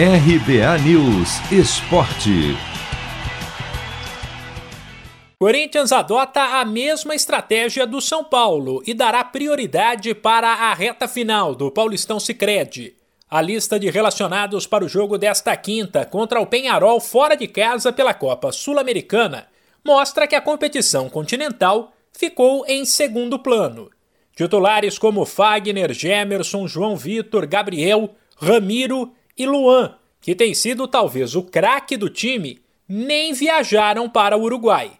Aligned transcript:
RBA 0.00 0.78
News 0.84 1.40
Esporte. 1.50 2.56
Corinthians 5.40 5.90
adota 5.90 6.60
a 6.60 6.64
mesma 6.64 7.16
estratégia 7.16 7.84
do 7.84 8.00
São 8.00 8.22
Paulo 8.22 8.80
e 8.86 8.94
dará 8.94 9.24
prioridade 9.24 10.14
para 10.14 10.52
a 10.52 10.72
reta 10.72 11.08
final 11.08 11.52
do 11.52 11.68
Paulistão 11.68 12.20
Sicredi. 12.20 12.94
A 13.28 13.42
lista 13.42 13.76
de 13.76 13.90
relacionados 13.90 14.68
para 14.68 14.84
o 14.84 14.88
jogo 14.88 15.18
desta 15.18 15.56
quinta 15.56 16.06
contra 16.06 16.40
o 16.40 16.46
Penharol 16.46 17.00
fora 17.00 17.36
de 17.36 17.48
casa 17.48 17.92
pela 17.92 18.14
Copa 18.14 18.52
Sul-Americana 18.52 19.48
mostra 19.84 20.28
que 20.28 20.36
a 20.36 20.40
competição 20.40 21.08
continental 21.08 21.90
ficou 22.12 22.64
em 22.68 22.84
segundo 22.84 23.36
plano. 23.36 23.90
Titulares 24.36 24.96
como 24.96 25.24
Fagner, 25.24 25.92
Gemerson, 25.92 26.68
João 26.68 26.96
Vitor, 26.96 27.48
Gabriel, 27.48 28.14
Ramiro 28.36 29.12
e 29.38 29.46
Luan, 29.46 29.94
que 30.20 30.34
tem 30.34 30.52
sido 30.52 30.88
talvez 30.88 31.34
o 31.34 31.42
craque 31.42 31.96
do 31.96 32.10
time, 32.10 32.60
nem 32.88 33.32
viajaram 33.32 34.08
para 34.08 34.36
o 34.36 34.42
Uruguai. 34.42 34.92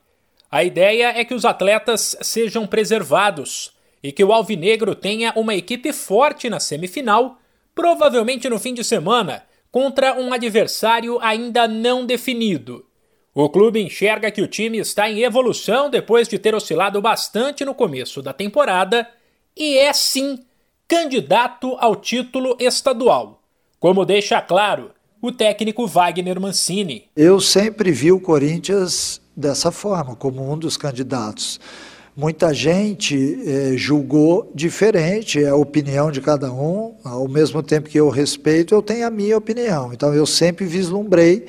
A 0.50 0.64
ideia 0.64 1.12
é 1.18 1.24
que 1.24 1.34
os 1.34 1.44
atletas 1.44 2.16
sejam 2.22 2.66
preservados 2.66 3.72
e 4.02 4.12
que 4.12 4.24
o 4.24 4.32
Alvinegro 4.32 4.94
tenha 4.94 5.32
uma 5.36 5.54
equipe 5.54 5.92
forte 5.92 6.48
na 6.48 6.60
semifinal, 6.60 7.38
provavelmente 7.74 8.48
no 8.48 8.58
fim 8.58 8.72
de 8.72 8.84
semana, 8.84 9.44
contra 9.70 10.18
um 10.18 10.32
adversário 10.32 11.18
ainda 11.20 11.68
não 11.68 12.06
definido. 12.06 12.86
O 13.34 13.48
clube 13.48 13.80
enxerga 13.80 14.30
que 14.30 14.42
o 14.42 14.48
time 14.48 14.78
está 14.78 15.08
em 15.08 15.22
evolução 15.22 15.90
depois 15.90 16.26
de 16.26 16.38
ter 16.38 16.54
oscilado 16.54 17.00
bastante 17.00 17.64
no 17.64 17.74
começo 17.74 18.22
da 18.22 18.32
temporada 18.32 19.08
e 19.56 19.76
é 19.76 19.92
sim 19.92 20.40
candidato 20.88 21.76
ao 21.78 21.94
título 21.94 22.56
estadual, 22.58 23.37
como 23.80 24.04
deixa 24.04 24.40
claro 24.40 24.90
o 25.20 25.32
técnico 25.32 25.86
Wagner 25.86 26.40
Mancini. 26.40 27.04
Eu 27.16 27.40
sempre 27.40 27.90
vi 27.90 28.12
o 28.12 28.20
Corinthians 28.20 29.20
dessa 29.36 29.70
forma, 29.70 30.14
como 30.14 30.50
um 30.50 30.56
dos 30.56 30.76
candidatos. 30.76 31.60
Muita 32.16 32.52
gente 32.52 33.38
eh, 33.46 33.74
julgou 33.76 34.50
diferente, 34.52 35.42
é 35.42 35.48
a 35.48 35.54
opinião 35.54 36.10
de 36.10 36.20
cada 36.20 36.52
um, 36.52 36.96
ao 37.04 37.28
mesmo 37.28 37.62
tempo 37.62 37.88
que 37.88 37.98
eu 37.98 38.08
respeito, 38.08 38.74
eu 38.74 38.82
tenho 38.82 39.06
a 39.06 39.10
minha 39.10 39.36
opinião. 39.36 39.92
Então 39.92 40.12
eu 40.12 40.26
sempre 40.26 40.64
vislumbrei 40.64 41.46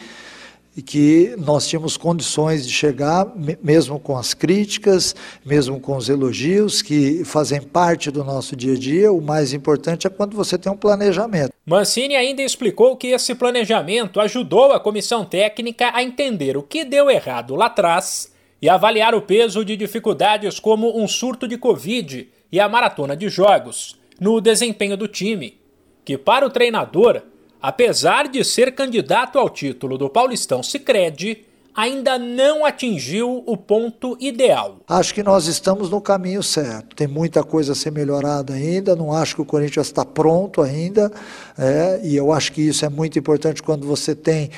que 0.81 1.35
nós 1.38 1.67
tínhamos 1.67 1.97
condições 1.97 2.66
de 2.67 2.73
chegar, 2.73 3.27
mesmo 3.61 3.99
com 3.99 4.17
as 4.17 4.33
críticas, 4.33 5.16
mesmo 5.45 5.80
com 5.80 5.95
os 5.95 6.09
elogios, 6.09 6.81
que 6.81 7.23
fazem 7.25 7.61
parte 7.61 8.11
do 8.11 8.23
nosso 8.23 8.55
dia 8.55 8.73
a 8.73 8.77
dia. 8.77 9.11
O 9.11 9.21
mais 9.21 9.53
importante 9.53 10.08
é 10.08 10.09
quando 10.09 10.36
você 10.36 10.58
tem 10.58 10.71
um 10.71 10.77
planejamento. 10.77 11.52
Mancini 11.66 12.16
ainda 12.16 12.41
explicou 12.41 12.97
que 12.97 13.08
esse 13.08 13.36
planejamento 13.36 14.19
ajudou 14.19 14.71
a 14.71 14.80
comissão 14.80 15.23
técnica 15.23 15.91
a 15.94 16.02
entender 16.03 16.58
o 16.58 16.63
que 16.63 16.83
deu 16.83 17.09
errado 17.09 17.55
lá 17.55 17.67
atrás 17.67 18.31
e 18.61 18.67
avaliar 18.67 19.16
o 19.16 19.21
peso 19.21 19.64
de 19.64 19.75
dificuldades 19.77 20.59
como 20.59 20.99
um 20.99 21.08
surto 21.08 21.47
de 21.47 21.58
Covid 21.58 22.27
e 22.52 22.59
a 22.59 22.67
maratona 22.67 23.16
de 23.16 23.30
jogos 23.30 23.97
no 24.19 24.41
desempenho 24.41 24.97
do 24.97 25.08
time, 25.08 25.59
que 26.03 26.17
para 26.17 26.45
o 26.45 26.49
treinador, 26.49 27.21
apesar 27.61 28.27
de 28.27 28.43
ser 28.43 28.73
candidato 28.73 29.38
ao 29.38 29.49
título 29.49 29.97
do 29.97 30.09
Paulistão 30.09 30.63
Sicredi, 30.63 31.45
ainda 31.75 32.17
não 32.19 32.65
atingiu 32.65 33.41
o 33.45 33.55
ponto 33.55 34.17
ideal. 34.19 34.77
Acho 34.88 35.13
que 35.13 35.23
nós 35.23 35.47
estamos 35.47 35.89
no 35.89 36.02
caminho 36.02 36.43
certo. 36.43 36.95
Tem 36.95 37.07
muita 37.07 37.43
coisa 37.43 37.71
a 37.71 37.75
ser 37.75 37.91
melhorada 37.91 38.53
ainda. 38.53 38.95
Não 38.95 39.13
acho 39.13 39.35
que 39.35 39.41
o 39.41 39.45
Corinthians 39.45 39.87
está 39.87 40.03
pronto 40.03 40.61
ainda. 40.61 41.11
É, 41.57 42.02
e 42.03 42.15
eu 42.15 42.33
acho 42.33 42.52
que 42.52 42.61
isso 42.61 42.83
é 42.83 42.89
muito 42.89 43.17
importante 43.17 43.63
quando 43.63 43.87
você 43.87 44.13
tem 44.13 44.49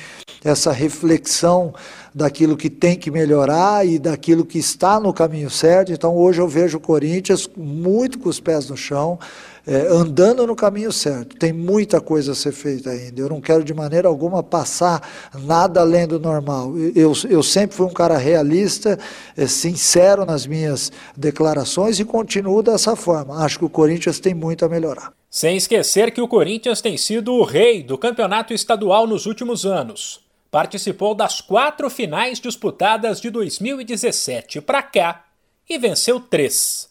essa 0.44 0.72
reflexão 0.72 1.74
daquilo 2.14 2.58
que 2.58 2.70
tem 2.70 2.98
que 2.98 3.12
melhorar 3.12 3.86
e 3.86 4.00
daquilo 4.00 4.44
que 4.44 4.58
está 4.58 5.00
no 5.00 5.14
caminho 5.14 5.50
certo. 5.50 5.92
Então 5.92 6.16
hoje 6.16 6.42
eu 6.42 6.48
vejo 6.48 6.78
o 6.78 6.82
Corinthians 6.82 7.48
muito 7.56 8.18
com 8.18 8.30
os 8.30 8.40
pés 8.40 8.68
no 8.68 8.76
chão 8.76 9.20
é, 9.66 9.88
andando 9.88 10.46
no 10.48 10.56
caminho 10.56 10.92
certo. 10.92 11.36
Tem 11.38 11.54
muita 11.54 12.02
coisa 12.02 12.32
a 12.32 12.36
ser 12.36 12.52
feita 12.52 12.90
ainda. 12.90 13.22
Eu 13.22 13.30
não 13.30 13.42
quero 13.42 13.64
de 13.64 13.74
maneira 13.74 14.08
alguma 14.08 14.42
passar 14.42 15.08
nada 15.44 15.82
além 15.82 16.08
do 16.08 16.20
normal. 16.20 16.74
Eu, 16.96 17.14
eu 17.30 17.44
sempre 17.44 17.76
fui 17.76 17.86
um 17.86 17.94
cara 17.94 18.18
realista, 18.18 18.98
é, 19.38 19.48
sincero 19.48 20.26
nas 20.26 20.46
minhas 20.46 20.92
declarações 21.16 22.00
e 22.00 22.06
continuo 22.06 22.64
dessa 22.64 22.96
forma. 22.96 23.44
Acho 23.44 23.60
que 23.60 23.66
o 23.66 23.70
Corinthians 23.70 24.20
tem 24.20 24.34
muito 24.34 24.66
a 24.66 24.70
melhorar. 24.70 25.14
Sem 25.30 25.56
esquecer 25.56 26.12
que 26.12 26.22
o 26.22 26.28
Corinthians 26.28 26.82
tem 26.82 26.98
sido 26.98 27.34
o 27.34 27.44
rei 27.44 27.82
do 27.82 27.98
campeonato 27.98 28.54
estadual 28.54 29.08
nos 29.08 29.26
últimos 29.26 29.66
anos. 29.66 30.20
Participou 30.52 31.16
das 31.16 31.40
quatro 31.40 31.90
finais 31.90 32.38
disputadas 32.38 33.22
de 33.22 33.30
2017 33.30 34.60
para 34.60 34.84
cá 34.84 35.24
e 35.70 35.78
venceu 35.78 36.20
três. 36.20 36.91